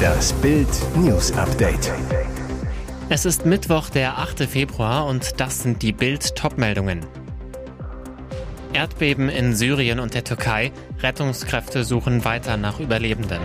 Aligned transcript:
Das 0.00 0.32
Bild 0.34 0.68
News 0.96 1.32
Update. 1.32 1.92
Es 3.08 3.24
ist 3.24 3.44
Mittwoch, 3.44 3.90
der 3.90 4.18
8. 4.18 4.44
Februar 4.44 5.06
und 5.06 5.40
das 5.40 5.62
sind 5.62 5.82
die 5.82 5.92
Bild 5.92 6.36
Topmeldungen. 6.36 7.06
Erdbeben 8.72 9.28
in 9.28 9.54
Syrien 9.54 9.98
und 9.98 10.14
der 10.14 10.24
Türkei. 10.24 10.72
Rettungskräfte 11.00 11.84
suchen 11.84 12.24
weiter 12.24 12.56
nach 12.56 12.80
Überlebenden. 12.80 13.40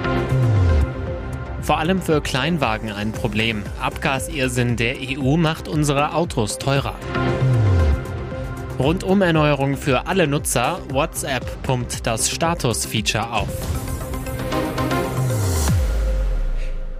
Vor 1.61 1.79
allem 1.79 2.01
für 2.01 2.21
Kleinwagen 2.21 2.91
ein 2.91 3.11
Problem. 3.11 3.63
Abgasirrsinn 3.81 4.75
der 4.75 4.95
EU 4.99 5.35
macht 5.35 5.67
unsere 5.67 6.13
Autos 6.13 6.59
teurer. 6.59 6.95
Rundum-Erneuerung 8.77 9.77
für 9.77 10.05
alle 10.07 10.27
Nutzer. 10.27 10.79
WhatsApp 10.91 11.63
pumpt 11.63 12.05
das 12.05 12.29
Status-Feature 12.29 13.31
auf. 13.31 13.84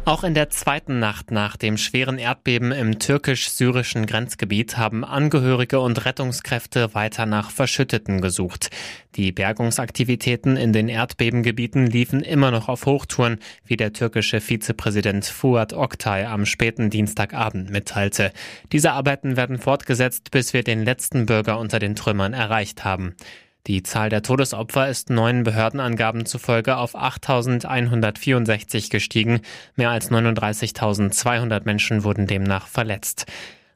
Auch 0.06 0.24
in 0.24 0.36
der 0.36 0.52
zweiten 0.52 1.00
Nacht 1.00 1.32
nach 1.32 1.58
dem 1.58 1.78
schweren 1.78 2.20
Erdbeben 2.20 2.72
im 2.72 3.00
türkisch-syrischen 3.00 4.06
Grenzgebiet 4.06 4.78
haben 4.78 5.04
Angehörige 5.04 5.80
und 5.80 6.06
Rettungskräfte 6.06 6.94
weiter 6.94 7.26
nach 7.26 7.50
Verschütteten 7.50 8.22
gesucht. 8.22 8.70
Die 9.16 9.32
Bergungsaktivitäten 9.32 10.58
in 10.58 10.74
den 10.74 10.90
Erdbebengebieten 10.90 11.88
liefen 11.88 12.22
immer 12.22 12.52
noch 12.52 12.70
auf 12.70 12.86
Hochtouren, 12.86 13.40
wie 13.66 13.78
der 13.78 13.94
türkische 13.94 14.42
Vizepräsident 14.42 15.26
Fuat 15.26 15.74
Oktay 15.74 16.26
am 16.26 16.46
späten 16.46 16.92
Dienstagabend 16.92 17.72
mitteilte. 17.72 18.32
Diese 18.72 18.92
Arbeiten 18.92 19.38
werden 19.38 19.58
fortgesetzt, 19.58 20.30
bis 20.30 20.54
wir 20.54 20.64
den 20.64 20.86
letzten 20.86 21.26
Bürger 21.26 21.58
unter 21.58 21.80
den 21.80 21.96
Trümmern 21.96 22.34
erreicht 22.34 22.86
haben. 22.86 23.16
Die 23.68 23.82
Zahl 23.82 24.10
der 24.10 24.22
Todesopfer 24.22 24.88
ist 24.90 25.10
neuen 25.10 25.44
Behördenangaben 25.44 26.28
zufolge 26.28 26.78
auf 26.78 26.96
8.164 26.96 28.92
gestiegen. 28.92 29.42
Mehr 29.76 29.90
als 29.90 30.12
39.200 30.12 31.62
Menschen 31.66 32.04
wurden 32.04 32.28
demnach 32.28 32.68
verletzt. 32.68 33.26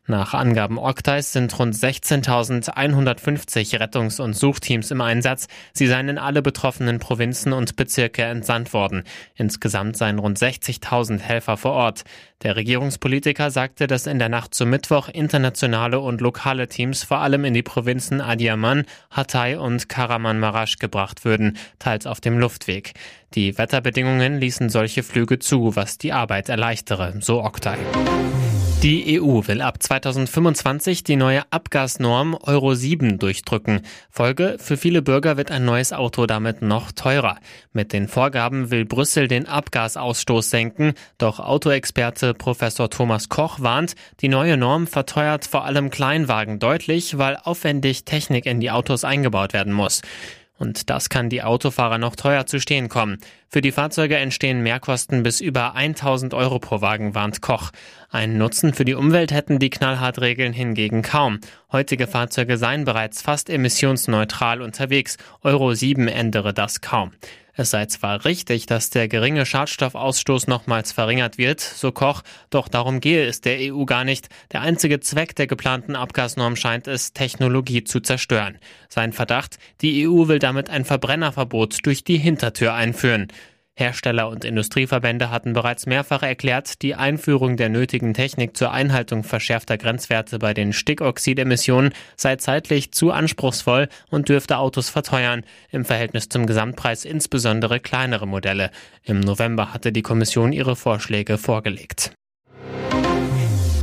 Nach 0.10 0.34
Angaben 0.34 0.78
Oktais 0.80 1.32
sind 1.34 1.60
rund 1.60 1.76
16.150 1.76 3.80
Rettungs- 3.80 4.20
und 4.20 4.34
Suchteams 4.34 4.90
im 4.90 5.02
Einsatz. 5.02 5.48
Sie 5.72 5.86
seien 5.86 6.10
in 6.10 6.18
alle 6.18 6.42
betroffenen 6.42 6.98
Provinzen 6.98 7.54
und 7.54 7.76
Bezirke 7.76 8.24
entsandt 8.24 8.74
worden. 8.74 9.04
Insgesamt 9.36 9.98
seien 9.98 10.18
rund 10.18 10.40
60.000 10.40 11.20
Helfer 11.20 11.58
vor 11.58 11.74
Ort. 11.74 12.06
Der 12.42 12.56
Regierungspolitiker 12.56 13.52
sagte, 13.52 13.86
dass 13.86 14.08
in 14.08 14.18
der 14.18 14.30
Nacht 14.30 14.56
zum 14.56 14.72
Mittwoch 14.72 15.10
internationale 15.10 16.00
und 16.00 16.22
lokale 16.22 16.68
Teams 16.68 17.04
vor 17.04 17.20
allem 17.20 17.46
in 17.46 17.54
die 17.54 17.62
Provinzen 17.62 18.20
Adiaman, 18.20 18.86
Hatay 19.12 19.58
und 19.58 19.90
Karaman-Marasch 19.90 20.78
gebracht 20.78 21.24
würden, 21.24 21.56
teils 21.78 22.08
auf 22.08 22.20
dem 22.20 22.40
Luftweg. 22.40 22.94
Die 23.36 23.60
Wetterbedingungen 23.60 24.40
ließen 24.40 24.70
solche 24.70 25.04
Flüge 25.04 25.38
zu, 25.38 25.76
was 25.76 26.00
die 26.00 26.14
Arbeit 26.14 26.50
erleichtere, 26.50 27.14
so 27.20 27.44
Oktay. 27.44 27.78
Die 28.82 29.20
EU 29.20 29.46
will 29.46 29.62
ab 29.62 29.84
2025 29.84 31.04
die 31.04 31.18
neue 31.18 31.44
Abgasnorm 31.52 32.34
Euro 32.34 32.76
7 32.76 33.20
durchdrücken. 33.20 33.82
Folge, 34.10 34.56
für 34.58 34.78
viele 34.78 35.02
Bürger 35.02 35.36
wird 35.36 35.52
ein 35.52 35.66
neues 35.66 35.92
Auto 35.92 36.26
damit 36.28 36.62
noch 36.62 36.94
teurer. 36.94 37.40
Mit 37.74 37.92
den 37.92 38.08
Vorgaben 38.08 38.72
will 38.72 38.86
Brüssel 38.86 39.28
den 39.28 39.48
Abgasausstoß 39.48 40.50
senken, 40.50 40.94
doch 41.18 41.42
Autoexperte 41.42 42.34
Professor 42.34 42.90
Thomas 42.90 43.28
Koch 43.28 43.60
warnt, 43.60 43.96
die 44.22 44.30
neue 44.30 44.56
Norm 44.56 44.88
verteuert 44.88 45.46
vor 45.46 45.66
allem 45.66 45.90
Kleinwagen 45.90 46.60
deutlich, 46.60 47.18
weil 47.18 47.36
aufwendig 47.36 48.06
Technik 48.06 48.46
in 48.46 48.62
die 48.62 48.72
Autos 48.72 49.04
eingebaut 49.04 49.52
werden 49.52 49.74
muss. 49.74 50.02
Und 50.60 50.90
das 50.90 51.08
kann 51.10 51.30
die 51.30 51.42
Autofahrer 51.42 51.98
noch 51.98 52.18
teuer 52.18 52.46
zu 52.46 52.60
stehen 52.60 52.90
kommen. 52.90 53.18
Für 53.48 53.62
die 53.62 53.72
Fahrzeuge 53.72 54.18
entstehen 54.18 54.62
Mehrkosten 54.62 55.24
bis 55.24 55.40
über 55.40 55.74
1000 55.74 56.34
Euro 56.34 56.60
pro 56.60 56.82
Wagen, 56.82 57.16
warnt 57.16 57.42
Koch. 57.42 57.72
Einen 58.12 58.38
Nutzen 58.38 58.74
für 58.74 58.84
die 58.86 58.94
Umwelt 58.94 59.32
hätten 59.32 59.58
die 59.58 59.70
Knallhartregeln 59.70 60.52
hingegen 60.52 61.02
kaum. 61.02 61.40
Heutige 61.72 62.08
Fahrzeuge 62.08 62.58
seien 62.58 62.84
bereits 62.84 63.22
fast 63.22 63.50
emissionsneutral 63.50 64.62
unterwegs. 64.62 65.18
Euro 65.44 65.74
7 65.74 66.10
ändere 66.10 66.54
das 66.54 66.82
kaum. 66.82 67.14
Es 67.60 67.72
sei 67.72 67.88
zwar 67.88 68.24
richtig, 68.24 68.68
dass 68.68 68.90
der 68.90 69.10
geringe 69.10 69.46
Schadstoffausstoß 69.46 70.48
nochmals 70.48 70.94
verringert 70.94 71.38
wird, 71.38 71.60
so 71.60 71.92
Koch, 71.92 72.22
doch 72.50 72.70
darum 72.70 73.02
gehe 73.02 73.26
es 73.26 73.42
der 73.42 73.58
EU 73.60 73.84
gar 73.84 74.06
nicht. 74.06 74.30
Der 74.54 74.62
einzige 74.62 75.02
Zweck 75.02 75.36
der 75.36 75.46
geplanten 75.46 75.98
Abgasnorm 75.98 76.56
scheint 76.56 76.88
es, 76.88 77.12
Technologie 77.12 77.84
zu 77.84 78.00
zerstören. 78.00 78.60
Sein 78.88 79.12
Verdacht, 79.12 79.58
die 79.82 80.08
EU 80.08 80.30
will 80.30 80.40
damit 80.40 80.70
ein 80.70 80.86
Verbrennerverbot 80.86 81.86
durch 81.86 82.06
die 82.06 82.18
Hintertür 82.18 82.76
einführen. 82.76 83.28
Hersteller 83.80 84.30
und 84.30 84.46
Industrieverbände 84.46 85.32
hatten 85.32 85.54
bereits 85.54 85.86
mehrfach 85.86 86.22
erklärt, 86.22 86.82
die 86.82 86.96
Einführung 86.96 87.58
der 87.58 87.70
nötigen 87.70 88.14
Technik 88.14 88.56
zur 88.58 88.72
Einhaltung 88.72 89.24
verschärfter 89.24 89.78
Grenzwerte 89.78 90.38
bei 90.38 90.54
den 90.54 90.74
Stickoxidemissionen 90.74 91.94
sei 92.16 92.36
zeitlich 92.36 92.92
zu 92.92 93.12
anspruchsvoll 93.12 93.88
und 94.10 94.30
dürfte 94.30 94.58
Autos 94.58 94.90
verteuern, 94.90 95.44
im 95.72 95.86
Verhältnis 95.86 96.30
zum 96.30 96.46
Gesamtpreis 96.46 97.06
insbesondere 97.06 97.80
kleinere 97.80 98.28
Modelle. 98.28 98.72
Im 99.04 99.22
November 99.22 99.74
hatte 99.74 99.92
die 99.92 100.02
Kommission 100.02 100.52
ihre 100.52 100.76
Vorschläge 100.76 101.38
vorgelegt. 101.38 102.12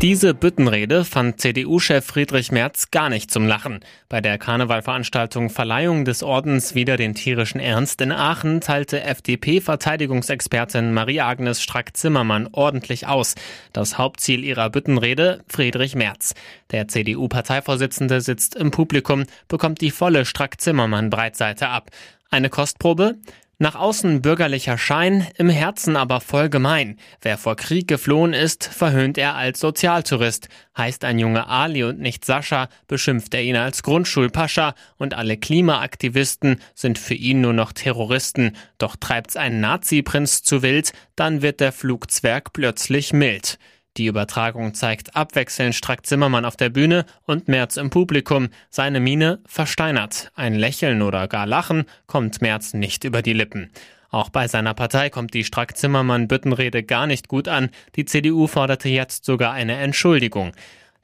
Diese 0.02 0.34
Büttenrede 0.34 1.06
fand 1.06 1.40
CDU-Chef 1.40 2.04
Friedrich 2.04 2.52
Merz 2.52 2.90
gar 2.90 3.08
nicht 3.08 3.30
zum 3.30 3.46
Lachen. 3.46 3.80
Bei 4.10 4.20
der 4.20 4.36
Karnevalveranstaltung 4.36 5.48
Verleihung 5.48 6.04
des 6.04 6.22
Ordens 6.22 6.74
wieder 6.74 6.98
den 6.98 7.14
tierischen 7.14 7.60
Ernst 7.60 8.02
in 8.02 8.12
Aachen 8.12 8.60
teilte 8.60 9.00
FDP-Verteidigungsexpertin 9.00 10.92
Marie-Agnes 10.92 11.62
Strack-Zimmermann 11.62 12.50
ordentlich 12.52 13.06
aus. 13.06 13.36
Das 13.72 13.96
Hauptziel 13.96 14.44
ihrer 14.44 14.68
Büttenrede 14.68 15.42
Friedrich 15.48 15.94
Merz. 15.94 16.34
Der 16.72 16.88
CDU-Parteivorsitzende 16.88 18.20
sitzt 18.20 18.54
im 18.54 18.70
Publikum, 18.70 19.24
bekommt 19.48 19.80
die 19.80 19.90
volle 19.90 20.26
Strack-Zimmermann-Breitseite 20.26 21.68
ab. 21.68 21.90
Eine 22.28 22.50
Kostprobe? 22.50 23.14
Nach 23.58 23.74
außen 23.74 24.20
bürgerlicher 24.20 24.76
Schein, 24.76 25.26
im 25.38 25.48
Herzen 25.48 25.96
aber 25.96 26.20
voll 26.20 26.50
gemein. 26.50 26.98
Wer 27.22 27.38
vor 27.38 27.56
Krieg 27.56 27.88
geflohen 27.88 28.34
ist, 28.34 28.64
verhöhnt 28.64 29.16
er 29.16 29.34
als 29.34 29.60
Sozialtourist. 29.60 30.50
Heißt 30.76 31.06
ein 31.06 31.18
Junge 31.18 31.46
Ali 31.46 31.82
und 31.82 31.98
nicht 31.98 32.26
Sascha, 32.26 32.68
beschimpft 32.86 33.32
er 33.32 33.42
ihn 33.42 33.56
als 33.56 33.82
Grundschulpascha 33.82 34.74
und 34.98 35.14
alle 35.14 35.38
Klimaaktivisten 35.38 36.60
sind 36.74 36.98
für 36.98 37.14
ihn 37.14 37.40
nur 37.40 37.54
noch 37.54 37.72
Terroristen. 37.72 38.54
Doch 38.76 38.94
treibt's 38.94 39.36
ein 39.36 39.58
Nazi-Prinz 39.58 40.42
zu 40.42 40.60
wild, 40.60 40.92
dann 41.14 41.40
wird 41.40 41.60
der 41.60 41.72
Flugzwerg 41.72 42.52
plötzlich 42.52 43.14
mild. 43.14 43.58
Die 43.96 44.06
Übertragung 44.06 44.74
zeigt 44.74 45.16
abwechselnd 45.16 45.74
Strack 45.74 46.04
Zimmermann 46.04 46.44
auf 46.44 46.56
der 46.56 46.68
Bühne 46.68 47.06
und 47.24 47.48
Merz 47.48 47.78
im 47.78 47.88
Publikum. 47.88 48.50
Seine 48.68 49.00
Miene 49.00 49.38
versteinert. 49.46 50.30
Ein 50.34 50.54
Lächeln 50.54 51.00
oder 51.00 51.28
gar 51.28 51.46
Lachen 51.46 51.84
kommt 52.06 52.42
Merz 52.42 52.74
nicht 52.74 53.04
über 53.04 53.22
die 53.22 53.32
Lippen. 53.32 53.70
Auch 54.10 54.28
bei 54.28 54.48
seiner 54.48 54.74
Partei 54.74 55.08
kommt 55.08 55.32
die 55.32 55.44
Strack-Zimmermann-Büttenrede 55.44 56.82
gar 56.82 57.06
nicht 57.06 57.28
gut 57.28 57.48
an. 57.48 57.70
Die 57.96 58.04
CDU 58.04 58.46
forderte 58.46 58.88
jetzt 58.88 59.24
sogar 59.24 59.52
eine 59.52 59.76
Entschuldigung. 59.76 60.52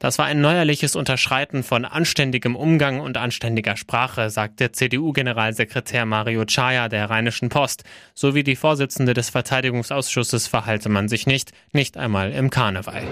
Das 0.03 0.17
war 0.17 0.25
ein 0.25 0.41
neuerliches 0.41 0.97
Unterschreiten 0.97 1.63
von 1.63 1.85
anständigem 1.85 2.57
Umgang 2.57 2.99
und 2.99 3.15
anständiger 3.15 3.77
Sprache, 3.77 4.29
sagt 4.29 4.59
der 4.59 4.73
CDU-Generalsekretär 4.73 6.05
Mario 6.05 6.43
Chaya 6.43 6.89
der 6.89 7.09
Rheinischen 7.09 7.47
Post. 7.47 7.85
So 8.13 8.35
wie 8.35 8.43
die 8.43 8.57
Vorsitzende 8.57 9.13
des 9.13 9.29
Verteidigungsausschusses 9.29 10.47
verhalte 10.47 10.89
man 10.89 11.07
sich 11.07 11.25
nicht, 11.25 11.53
nicht 11.71 11.95
einmal 11.95 12.33
im 12.33 12.49
Karneval. 12.49 13.03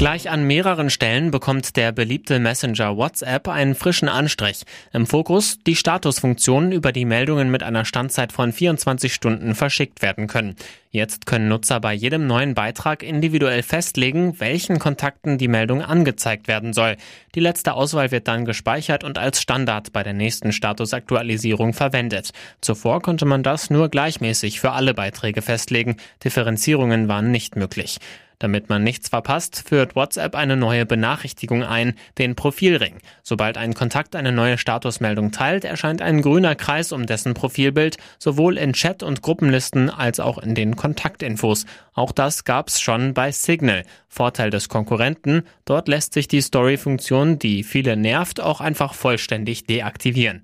Gleich 0.00 0.30
an 0.30 0.44
mehreren 0.44 0.88
Stellen 0.88 1.30
bekommt 1.30 1.76
der 1.76 1.92
beliebte 1.92 2.38
Messenger 2.38 2.96
WhatsApp 2.96 3.48
einen 3.48 3.74
frischen 3.74 4.08
Anstrich. 4.08 4.62
Im 4.94 5.06
Fokus 5.06 5.58
die 5.66 5.76
Statusfunktionen, 5.76 6.72
über 6.72 6.90
die 6.90 7.04
Meldungen 7.04 7.50
mit 7.50 7.62
einer 7.62 7.84
Standzeit 7.84 8.32
von 8.32 8.50
24 8.50 9.12
Stunden 9.12 9.54
verschickt 9.54 10.00
werden 10.00 10.26
können. 10.26 10.56
Jetzt 10.90 11.26
können 11.26 11.48
Nutzer 11.48 11.80
bei 11.80 11.92
jedem 11.92 12.26
neuen 12.26 12.54
Beitrag 12.54 13.02
individuell 13.02 13.62
festlegen, 13.62 14.40
welchen 14.40 14.78
Kontakten 14.78 15.36
die 15.36 15.48
Meldung 15.48 15.82
angezeigt 15.82 16.48
werden 16.48 16.72
soll. 16.72 16.96
Die 17.34 17.40
letzte 17.40 17.74
Auswahl 17.74 18.10
wird 18.10 18.26
dann 18.26 18.46
gespeichert 18.46 19.04
und 19.04 19.18
als 19.18 19.42
Standard 19.42 19.92
bei 19.92 20.02
der 20.02 20.14
nächsten 20.14 20.52
Statusaktualisierung 20.52 21.74
verwendet. 21.74 22.30
Zuvor 22.62 23.02
konnte 23.02 23.26
man 23.26 23.42
das 23.42 23.68
nur 23.68 23.90
gleichmäßig 23.90 24.60
für 24.60 24.72
alle 24.72 24.94
Beiträge 24.94 25.42
festlegen. 25.42 25.98
Differenzierungen 26.24 27.06
waren 27.06 27.30
nicht 27.30 27.54
möglich. 27.54 27.98
Damit 28.40 28.70
man 28.70 28.82
nichts 28.82 29.10
verpasst, 29.10 29.62
führt 29.68 29.94
WhatsApp 29.94 30.34
eine 30.34 30.56
neue 30.56 30.86
Benachrichtigung 30.86 31.62
ein, 31.62 31.94
den 32.16 32.34
Profilring. 32.34 32.96
Sobald 33.22 33.58
ein 33.58 33.74
Kontakt 33.74 34.16
eine 34.16 34.32
neue 34.32 34.56
Statusmeldung 34.56 35.30
teilt, 35.30 35.66
erscheint 35.66 36.00
ein 36.00 36.22
grüner 36.22 36.54
Kreis 36.54 36.90
um 36.90 37.04
dessen 37.04 37.34
Profilbild, 37.34 37.98
sowohl 38.18 38.56
in 38.56 38.72
Chat- 38.72 39.02
und 39.02 39.20
Gruppenlisten 39.20 39.90
als 39.90 40.20
auch 40.20 40.38
in 40.38 40.54
den 40.54 40.74
Kontaktinfos. 40.74 41.66
Auch 41.92 42.12
das 42.12 42.44
gab's 42.44 42.80
schon 42.80 43.12
bei 43.12 43.30
Signal. 43.30 43.84
Vorteil 44.08 44.48
des 44.48 44.70
Konkurrenten, 44.70 45.42
dort 45.66 45.86
lässt 45.86 46.14
sich 46.14 46.26
die 46.26 46.40
Story-Funktion, 46.40 47.38
die 47.38 47.62
viele 47.62 47.94
nervt, 47.94 48.40
auch 48.40 48.62
einfach 48.62 48.94
vollständig 48.94 49.66
deaktivieren. 49.66 50.42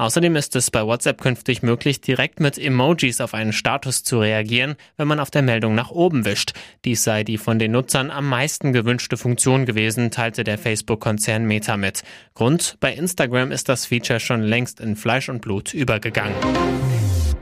Außerdem 0.00 0.36
ist 0.36 0.54
es 0.54 0.70
bei 0.70 0.86
WhatsApp 0.86 1.20
künftig 1.20 1.62
möglich, 1.62 2.00
direkt 2.00 2.38
mit 2.38 2.56
Emojis 2.56 3.20
auf 3.20 3.34
einen 3.34 3.52
Status 3.52 4.04
zu 4.04 4.20
reagieren, 4.20 4.76
wenn 4.96 5.08
man 5.08 5.18
auf 5.18 5.32
der 5.32 5.42
Meldung 5.42 5.74
nach 5.74 5.90
oben 5.90 6.24
wischt. 6.24 6.52
Dies 6.84 7.02
sei 7.02 7.24
die 7.24 7.36
von 7.36 7.58
den 7.58 7.72
Nutzern 7.72 8.12
am 8.12 8.28
meisten 8.28 8.72
gewünschte 8.72 9.16
Funktion 9.16 9.66
gewesen, 9.66 10.12
teilte 10.12 10.44
der 10.44 10.56
Facebook-Konzern 10.56 11.46
Meta 11.46 11.76
mit. 11.76 12.04
Grund, 12.34 12.76
bei 12.78 12.94
Instagram 12.94 13.50
ist 13.50 13.68
das 13.68 13.86
Feature 13.86 14.20
schon 14.20 14.42
längst 14.42 14.78
in 14.78 14.94
Fleisch 14.94 15.28
und 15.28 15.40
Blut 15.40 15.74
übergegangen. 15.74 16.36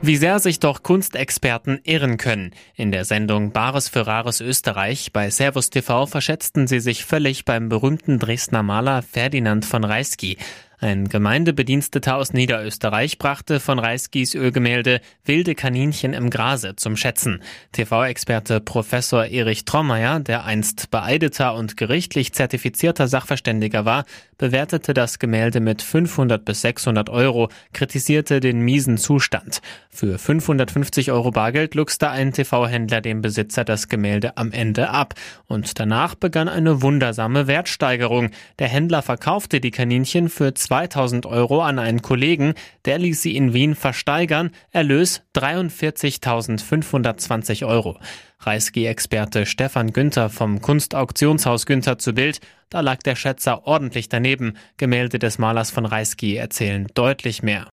Wie 0.01 0.17
sehr 0.17 0.39
sich 0.39 0.59
doch 0.59 0.83
Kunstexperten 0.83 1.79
irren 1.83 2.17
können. 2.17 2.51
In 2.75 2.91
der 2.91 3.03
Sendung 3.03 3.51
Bares 3.51 3.89
für 3.89 4.05
Rares 4.05 4.41
Österreich 4.41 5.11
bei 5.11 5.29
Servus 5.29 5.69
TV 5.69 6.05
verschätzten 6.05 6.67
sie 6.67 6.79
sich 6.79 7.03
völlig 7.03 7.45
beim 7.45 7.67
berühmten 7.67 8.17
Dresdner 8.17 8.63
Maler 8.63 9.01
Ferdinand 9.01 9.65
von 9.65 9.83
Reisky. 9.83 10.37
Ein 10.79 11.09
Gemeindebediensteter 11.09 12.15
aus 12.17 12.33
Niederösterreich 12.33 13.17
brachte 13.17 13.59
von 13.59 13.79
Reiskis 13.79 14.35
Ölgemälde 14.35 15.01
Wilde 15.25 15.55
Kaninchen 15.55 16.13
im 16.13 16.29
Grase 16.29 16.75
zum 16.75 16.95
Schätzen. 16.95 17.41
TV-Experte 17.71 18.61
Professor 18.61 19.25
Erich 19.25 19.65
Trommeier, 19.65 20.19
der 20.19 20.45
einst 20.45 20.91
beeideter 20.91 21.55
und 21.55 21.77
gerichtlich 21.77 22.31
zertifizierter 22.33 23.07
Sachverständiger 23.07 23.85
war, 23.85 24.05
bewertete 24.37 24.93
das 24.93 25.17
Gemälde 25.17 25.61
mit 25.61 25.81
500 25.81 26.45
bis 26.45 26.61
600 26.61 27.09
Euro, 27.09 27.49
kritisierte 27.73 28.39
den 28.39 28.59
miesen 28.59 28.99
Zustand. 28.99 29.61
Für 29.89 30.19
550 30.19 31.11
Euro 31.11 31.31
Bargeld 31.31 31.73
luchste 31.73 32.11
ein 32.11 32.33
TV-Händler 32.33 33.01
dem 33.01 33.23
Besitzer 33.23 33.63
das 33.63 33.87
Gemälde 33.87 34.37
am 34.37 34.51
Ende 34.51 34.91
ab. 34.91 35.15
Und 35.47 35.79
danach 35.79 36.13
begann 36.13 36.47
eine 36.47 36.83
wundersame 36.83 37.47
Wertsteigerung. 37.47 38.29
Der 38.59 38.67
Händler 38.67 39.01
verkaufte 39.01 39.59
die 39.59 39.71
Kaninchen 39.71 40.29
für 40.29 40.53
2000 40.67 41.25
Euro 41.25 41.61
an 41.61 41.79
einen 41.79 42.01
Kollegen, 42.01 42.53
der 42.83 42.99
ließ 42.99 43.21
sie 43.21 43.37
in 43.37 43.53
Wien 43.53 43.73
versteigern, 43.73 44.51
Erlös 44.71 45.21
43.520 45.33 47.65
Euro. 47.65 47.97
Reisky-Experte 48.39 49.45
Stefan 49.45 49.93
Günther 49.93 50.29
vom 50.29 50.61
Kunstauktionshaus 50.61 51.65
Günther 51.65 51.97
zu 51.99 52.13
Bild, 52.13 52.41
da 52.69 52.81
lag 52.81 52.97
der 52.97 53.15
Schätzer 53.15 53.65
ordentlich 53.65 54.09
daneben. 54.09 54.57
Gemälde 54.75 55.19
des 55.19 55.39
Malers 55.39 55.71
von 55.71 55.85
Reisky 55.85 56.35
erzählen 56.35 56.87
deutlich 56.93 57.43
mehr. 57.43 57.69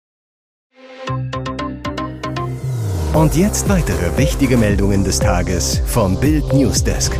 Und 3.13 3.37
jetzt 3.37 3.69
weitere 3.69 4.17
wichtige 4.17 4.57
Meldungen 4.57 5.05
des 5.05 5.19
Tages 5.19 5.83
vom 5.87 6.19
Bild 6.19 6.55
Newsdesk. 6.55 7.13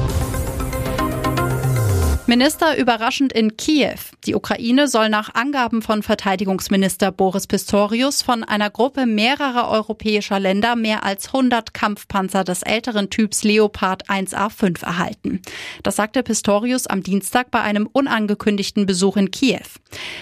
Minister 2.29 2.77
überraschend 2.77 3.33
in 3.33 3.57
Kiew. 3.57 3.97
Die 4.27 4.35
Ukraine 4.35 4.87
soll 4.87 5.09
nach 5.09 5.35
Angaben 5.35 5.81
von 5.81 6.03
Verteidigungsminister 6.03 7.11
Boris 7.11 7.47
Pistorius 7.47 8.21
von 8.21 8.45
einer 8.45 8.69
Gruppe 8.69 9.07
mehrerer 9.07 9.71
europäischer 9.71 10.39
Länder 10.39 10.77
mehr 10.77 11.05
als 11.05 11.29
100 11.29 11.73
Kampfpanzer 11.73 12.45
des 12.45 12.63
älteren 12.65 13.09
Typs 13.09 13.45
Leopard 13.45 14.11
1A5 14.11 14.85
erhalten. 14.85 15.41
Das 15.83 15.97
sagte 15.97 16.23
Pistorius 16.23 16.87
am 16.87 17.03
Dienstag 17.03 17.51
bei 17.51 17.63
einem 17.63 17.87
unangekündigten 17.91 18.85
Besuch 18.85 19.17
in 19.17 19.31
Kiew. 19.31 19.65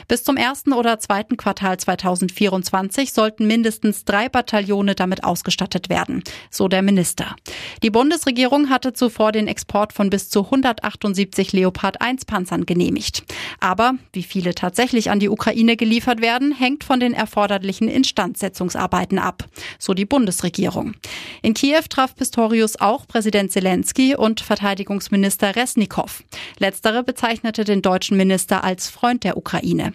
Bis 0.07 0.23
zum 0.23 0.37
ersten 0.37 0.73
oder 0.73 1.01
zweiten 1.01 1.37
Quartal 1.37 1.77
2024 1.77 3.13
sollten 3.13 3.49
mindestens 3.49 4.05
drei 4.05 4.29
Bataillone 4.29 4.95
damit 4.95 5.25
ausgestattet 5.25 5.89
werden, 5.89 6.23
so 6.53 6.69
der 6.69 6.83
Minister. 6.83 7.35
Die 7.83 7.91
Bundesregierung 7.91 8.71
hatte 8.71 8.93
zuvor 8.93 9.33
den 9.33 9.49
Export 9.49 9.93
von 9.93 10.09
bis 10.09 10.31
zu 10.31 10.45
178 10.45 11.53
Leopard 11.53 11.96
1 12.01 12.25
Panzern 12.25 12.67
genehmigt. 12.67 13.25
Aber 13.61 13.95
wie 14.13 14.23
viele 14.23 14.55
tatsächlich 14.55 15.11
an 15.11 15.21
die 15.21 15.29
Ukraine 15.29 15.77
geliefert 15.77 16.21
werden, 16.21 16.53
hängt 16.53 16.85
von 16.85 17.01
den 17.01 17.15
erforderlichen 17.15 17.89
Instandsetzungsarbeiten 17.89 19.19
ab, 19.19 19.45
so 19.79 19.95
die 19.95 20.05
Bundesregierung. 20.05 20.95
In 21.43 21.55
Kiew 21.55 21.83
traf 21.89 22.15
Pistorius 22.15 22.81
auch 22.81 23.07
Präsident 23.07 23.53
Zelensky 23.53 24.17
und 24.17 24.41
Verteidigungsminister 24.41 25.57
Resnikow. 25.57 26.23
Letztere 26.59 27.03
bezeichnete 27.03 27.65
den 27.65 27.83
deutschen 27.83 28.17
Minister 28.17 28.65
als 28.65 28.89
Freund 28.89 29.25
der 29.25 29.37
Ukraine. 29.37 29.93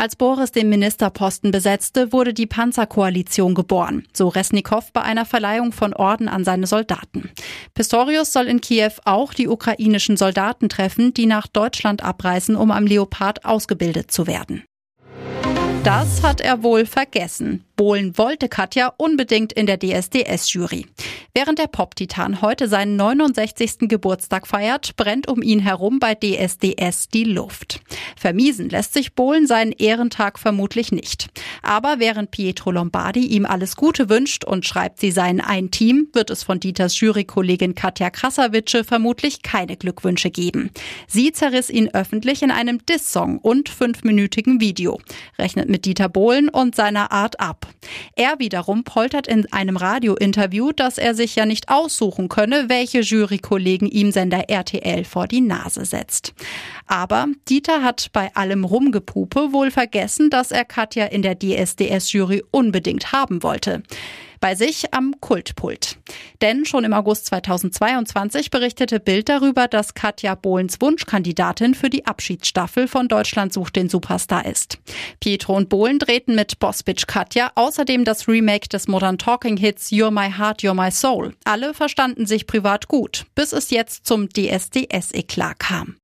Als 0.00 0.16
Boris 0.16 0.50
den 0.50 0.70
Ministerposten 0.70 1.50
besetzte, 1.50 2.10
wurde 2.10 2.32
die 2.32 2.46
Panzerkoalition 2.46 3.54
geboren, 3.54 4.06
so 4.14 4.28
Resnikow 4.28 4.90
bei 4.94 5.02
einer 5.02 5.26
Verleihung 5.26 5.72
von 5.72 5.92
Orden 5.92 6.26
an 6.26 6.42
seine 6.42 6.66
Soldaten. 6.66 7.28
Pistorius 7.74 8.32
soll 8.32 8.46
in 8.46 8.62
Kiew 8.62 8.92
auch 9.04 9.34
die 9.34 9.46
ukrainischen 9.46 10.16
Soldaten 10.16 10.70
treffen, 10.70 11.12
die 11.12 11.26
nach 11.26 11.46
Deutschland 11.46 12.02
abreisen, 12.02 12.56
um 12.56 12.70
am 12.70 12.86
Leopard 12.86 13.44
ausgebildet 13.44 14.10
zu 14.10 14.26
werden. 14.26 14.64
Das 15.84 16.22
hat 16.22 16.40
er 16.40 16.62
wohl 16.62 16.86
vergessen. 16.86 17.66
Bohlen 17.80 18.18
wollte 18.18 18.50
Katja 18.50 18.92
unbedingt 18.98 19.54
in 19.54 19.64
der 19.64 19.78
DSDS-Jury. 19.78 20.84
Während 21.32 21.58
der 21.58 21.66
Pop-Titan 21.66 22.42
heute 22.42 22.68
seinen 22.68 22.96
69. 22.96 23.88
Geburtstag 23.88 24.46
feiert, 24.46 24.96
brennt 24.96 25.28
um 25.28 25.40
ihn 25.40 25.60
herum 25.60 25.98
bei 25.98 26.14
DSDS 26.14 27.08
die 27.08 27.24
Luft. 27.24 27.80
Vermiesen 28.18 28.68
lässt 28.68 28.92
sich 28.92 29.14
Bohlen 29.14 29.46
seinen 29.46 29.72
Ehrentag 29.72 30.38
vermutlich 30.38 30.92
nicht. 30.92 31.28
Aber 31.62 32.00
während 32.00 32.32
Pietro 32.32 32.70
Lombardi 32.70 33.24
ihm 33.24 33.46
alles 33.46 33.76
Gute 33.76 34.10
wünscht 34.10 34.44
und 34.44 34.66
schreibt, 34.66 35.00
sie 35.00 35.10
seien 35.10 35.40
ein 35.40 35.70
Team, 35.70 36.08
wird 36.12 36.28
es 36.28 36.42
von 36.42 36.60
Dieters 36.60 37.00
Jurykollegin 37.00 37.74
Katja 37.74 38.10
Krasavice 38.10 38.84
vermutlich 38.86 39.40
keine 39.40 39.78
Glückwünsche 39.78 40.30
geben. 40.30 40.70
Sie 41.06 41.32
zerriss 41.32 41.70
ihn 41.70 41.88
öffentlich 41.88 42.42
in 42.42 42.50
einem 42.50 42.84
Diss-Song 42.84 43.38
und 43.38 43.70
fünfminütigen 43.70 44.60
Video, 44.60 45.00
rechnet 45.38 45.70
mit 45.70 45.86
Dieter 45.86 46.10
Bohlen 46.10 46.50
und 46.50 46.74
seiner 46.74 47.10
Art 47.10 47.40
ab. 47.40 47.69
Er 48.16 48.38
wiederum 48.38 48.84
poltert 48.84 49.26
in 49.26 49.50
einem 49.52 49.76
Radiointerview, 49.76 50.72
dass 50.72 50.98
er 50.98 51.14
sich 51.14 51.36
ja 51.36 51.46
nicht 51.46 51.68
aussuchen 51.68 52.28
könne, 52.28 52.68
welche 52.68 53.00
Jurykollegen 53.00 53.88
ihm 53.88 54.12
Sender 54.12 54.48
RTL 54.48 55.04
vor 55.04 55.26
die 55.26 55.40
Nase 55.40 55.84
setzt. 55.84 56.34
Aber 56.86 57.26
Dieter 57.48 57.82
hat 57.82 58.10
bei 58.12 58.34
allem 58.34 58.64
Rumgepupe 58.64 59.52
wohl 59.52 59.70
vergessen, 59.70 60.30
dass 60.30 60.50
er 60.50 60.64
Katja 60.64 61.06
in 61.06 61.22
der 61.22 61.38
DSDS-Jury 61.38 62.44
unbedingt 62.50 63.12
haben 63.12 63.42
wollte 63.42 63.82
bei 64.40 64.54
sich 64.54 64.92
am 64.92 65.14
Kultpult. 65.20 65.98
Denn 66.42 66.64
schon 66.64 66.84
im 66.84 66.92
August 66.92 67.26
2022 67.26 68.50
berichtete 68.50 68.98
Bild 68.98 69.28
darüber, 69.28 69.68
dass 69.68 69.94
Katja 69.94 70.34
Bohlens 70.34 70.80
Wunschkandidatin 70.80 71.74
für 71.74 71.90
die 71.90 72.06
Abschiedsstaffel 72.06 72.88
von 72.88 73.08
Deutschland 73.08 73.52
sucht 73.52 73.76
den 73.76 73.88
Superstar 73.88 74.46
ist. 74.46 74.78
Pietro 75.20 75.56
und 75.56 75.68
Bohlen 75.68 75.98
drehten 75.98 76.34
mit 76.34 76.58
Bossbitch 76.58 77.06
Katja 77.06 77.52
außerdem 77.54 78.04
das 78.04 78.26
Remake 78.26 78.68
des 78.68 78.88
Modern 78.88 79.18
Talking 79.18 79.56
Hits 79.56 79.90
You're 79.90 80.10
My 80.10 80.32
Heart, 80.32 80.62
You're 80.62 80.74
My 80.74 80.90
Soul. 80.90 81.34
Alle 81.44 81.74
verstanden 81.74 82.26
sich 82.26 82.46
privat 82.46 82.88
gut, 82.88 83.26
bis 83.34 83.52
es 83.52 83.70
jetzt 83.70 84.06
zum 84.06 84.28
DSDS-Eklat 84.28 85.58
kam. 85.58 85.99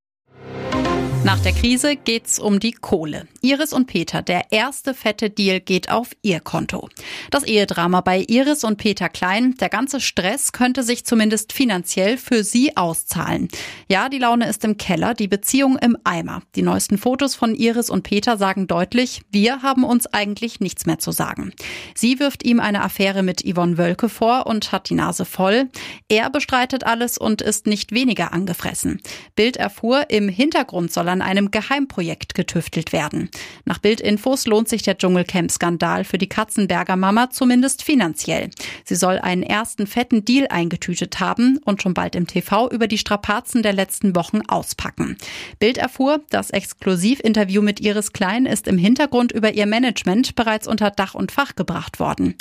Nach 1.25 1.41
der 1.41 1.53
Krise 1.53 1.97
geht's 1.97 2.39
um 2.39 2.61
die 2.61 2.71
Kohle. 2.71 3.27
Iris 3.41 3.73
und 3.73 3.87
Peter, 3.87 4.23
der 4.23 4.53
erste 4.53 4.95
fette 4.95 5.29
Deal 5.29 5.59
geht 5.61 5.91
auf 5.91 6.11
ihr 6.23 6.39
Konto. 6.39 6.89
Das 7.33 7.43
Ehedrama 7.43 8.01
bei 8.01 8.25
Iris 8.29 8.63
und 8.63 8.77
Peter 8.77 9.09
Klein, 9.09 9.55
der 9.61 9.69
ganze 9.69 10.01
Stress 10.01 10.53
könnte 10.53 10.85
sich 10.85 11.05
zumindest 11.05 11.53
finanziell 11.53 12.17
für 12.17 12.45
sie 12.45 12.77
auszahlen. 12.77 13.49
Ja, 13.89 14.09
die 14.09 14.19
Laune 14.19 14.49
ist 14.49 14.65
im 14.65 14.77
Keller, 14.77 15.15
die 15.15 15.27
Beziehung 15.27 15.77
im 15.79 15.97
Eimer. 16.05 16.43
Die 16.55 16.63
neuesten 16.63 16.97
Fotos 16.97 17.35
von 17.35 17.57
Iris 17.57 17.91
und 17.91 18.03
Peter 18.03 18.37
sagen 18.37 18.69
deutlich, 18.69 19.23
wir 19.33 19.63
haben 19.63 19.83
uns 19.83 20.07
eigentlich 20.07 20.61
nichts 20.61 20.87
mehr 20.87 21.01
zu 21.01 21.11
sagen. 21.11 21.53
Sie 21.95 22.21
wirft 22.21 22.45
ihm 22.45 22.61
eine 22.61 22.83
Affäre 22.83 23.25
mit 23.25 23.43
Yvonne 23.43 23.79
Wölke 23.79 24.09
vor 24.09 24.47
und 24.47 24.71
hat 24.71 24.91
die 24.91 24.95
Nase 24.95 25.25
voll. 25.25 25.69
Er 26.09 26.31
bestreitet 26.31 26.85
alles 26.85 27.19
und 27.19 27.43
ist 27.43 27.67
nicht 27.67 27.91
weniger 27.91 28.33
angefressen. 28.33 29.01
Bild 29.35 29.57
erfuhr, 29.57 30.11
im 30.11 30.29
Hintergrund 30.29 30.93
soll 30.93 31.09
er 31.09 31.16
an 31.17 31.23
einem 31.23 31.51
Geheimprojekt 31.51 32.35
getüftelt 32.35 32.93
werden. 32.93 33.31
Nach 33.65 33.79
Bildinfos 33.79 34.47
lohnt 34.47 34.69
sich 34.69 34.83
der 34.83 34.99
Dschungelcamp-Skandal 34.99 36.05
für 36.05 36.19
die 36.19 36.29
Katzenberger 36.29 36.97
Mama 36.97 37.31
zumindest 37.31 37.83
finanziell. 37.83 38.51
Sie 38.85 38.97
soll 38.97 39.19
einen 39.19 39.43
ersten 39.43 39.87
fetten 39.87 40.25
Deal 40.27 40.47
eingetütet 40.49 41.21
haben 41.21 41.59
und 41.65 41.83
schon 41.83 41.95
bald 41.95 42.15
im 42.15 42.27
TV 42.27 42.71
über 42.71 42.87
die 42.87 42.99
Strapazen 42.99 43.63
der 43.63 43.73
letzten 43.73 44.15
Wochen 44.15 44.43
auspacken. 44.47 45.17
Bild 45.59 45.79
erfuhr, 45.79 46.21
das 46.29 46.51
Exklusivinterview 46.51 47.63
mit 47.63 47.81
Iris 47.81 48.13
Klein 48.13 48.45
ist 48.45 48.69
im 48.69 48.77
Hintergrund 48.77 49.33
über 49.33 49.55
ihr 49.55 49.67
Management 49.67 50.35
bereits 50.35 50.69
unter 50.69 50.91
Dach 50.91 51.15
und 51.15 51.33
Fach 51.33 51.57
gebracht 51.57 51.99
worden 51.99 52.35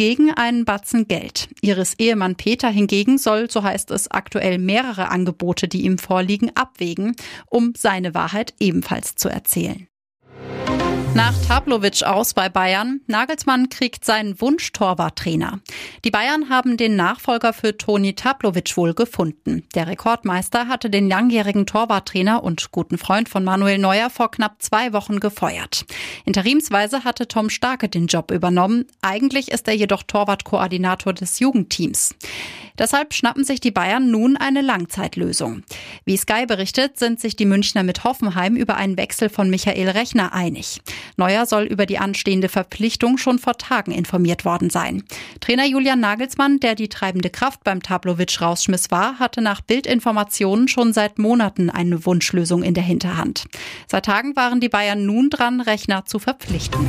gegen 0.00 0.32
einen 0.32 0.64
Batzen 0.64 1.08
Geld. 1.08 1.50
Ihres 1.60 1.92
Ehemann 1.98 2.34
Peter 2.34 2.70
hingegen 2.70 3.18
soll, 3.18 3.50
so 3.50 3.62
heißt 3.62 3.90
es, 3.90 4.10
aktuell 4.10 4.56
mehrere 4.56 5.10
Angebote, 5.10 5.68
die 5.68 5.82
ihm 5.82 5.98
vorliegen, 5.98 6.50
abwägen, 6.54 7.14
um 7.50 7.74
seine 7.76 8.14
Wahrheit 8.14 8.54
ebenfalls 8.60 9.16
zu 9.16 9.28
erzählen. 9.28 9.89
Nach 11.14 11.34
Tablovic 11.48 12.04
aus 12.04 12.34
bei 12.34 12.48
Bayern, 12.48 13.00
Nagelsmann 13.08 13.68
kriegt 13.68 14.04
seinen 14.04 14.40
Wunsch-Torwarttrainer. 14.40 15.58
Die 16.04 16.10
Bayern 16.12 16.48
haben 16.48 16.76
den 16.76 16.94
Nachfolger 16.94 17.52
für 17.52 17.76
Toni 17.76 18.14
Tablovic 18.14 18.76
wohl 18.76 18.94
gefunden. 18.94 19.64
Der 19.74 19.88
Rekordmeister 19.88 20.68
hatte 20.68 20.88
den 20.88 21.08
langjährigen 21.08 21.66
Torwarttrainer 21.66 22.44
und 22.44 22.70
guten 22.70 22.96
Freund 22.96 23.28
von 23.28 23.42
Manuel 23.42 23.78
Neuer 23.78 24.08
vor 24.08 24.30
knapp 24.30 24.62
zwei 24.62 24.92
Wochen 24.92 25.18
gefeuert. 25.18 25.84
Interimsweise 26.24 27.02
hatte 27.02 27.26
Tom 27.26 27.50
Starke 27.50 27.88
den 27.88 28.06
Job 28.06 28.30
übernommen. 28.30 28.86
Eigentlich 29.02 29.50
ist 29.50 29.66
er 29.66 29.74
jedoch 29.74 30.04
Torwartkoordinator 30.04 31.12
des 31.12 31.40
Jugendteams. 31.40 32.14
Deshalb 32.80 33.12
schnappen 33.12 33.44
sich 33.44 33.60
die 33.60 33.70
Bayern 33.70 34.10
nun 34.10 34.38
eine 34.38 34.62
Langzeitlösung. 34.62 35.62
Wie 36.06 36.16
Sky 36.16 36.46
berichtet, 36.46 36.98
sind 36.98 37.20
sich 37.20 37.36
die 37.36 37.44
Münchner 37.44 37.82
mit 37.82 38.04
Hoffenheim 38.04 38.56
über 38.56 38.76
einen 38.76 38.96
Wechsel 38.96 39.28
von 39.28 39.50
Michael 39.50 39.90
Rechner 39.90 40.32
einig. 40.32 40.80
Neuer 41.18 41.44
soll 41.44 41.64
über 41.64 41.84
die 41.84 41.98
anstehende 41.98 42.48
Verpflichtung 42.48 43.18
schon 43.18 43.38
vor 43.38 43.58
Tagen 43.58 43.92
informiert 43.92 44.46
worden 44.46 44.70
sein. 44.70 45.04
Trainer 45.40 45.66
Julian 45.66 46.00
Nagelsmann, 46.00 46.58
der 46.58 46.74
die 46.74 46.88
treibende 46.88 47.28
Kraft 47.28 47.64
beim 47.64 47.82
Tablovic-Rausschmiss 47.82 48.90
war, 48.90 49.18
hatte 49.18 49.42
nach 49.42 49.60
Bildinformationen 49.60 50.66
schon 50.66 50.94
seit 50.94 51.18
Monaten 51.18 51.68
eine 51.68 52.06
Wunschlösung 52.06 52.62
in 52.62 52.72
der 52.72 52.82
Hinterhand. 52.82 53.44
Seit 53.88 54.06
Tagen 54.06 54.34
waren 54.36 54.58
die 54.60 54.70
Bayern 54.70 55.04
nun 55.04 55.28
dran, 55.28 55.60
Rechner 55.60 56.06
zu 56.06 56.18
verpflichten. 56.18 56.88